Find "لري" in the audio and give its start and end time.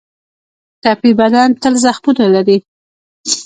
2.35-2.57